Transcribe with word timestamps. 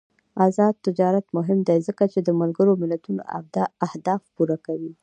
آزاد 0.45 0.75
تجارت 0.87 1.25
مهم 1.37 1.59
دی 1.67 1.77
ځکه 1.87 2.03
چې 2.13 2.19
د 2.23 2.29
ملګرو 2.41 2.73
ملتونو 2.81 3.21
اهداف 3.87 4.21
پوره 4.35 4.57
کوي. 4.65 4.91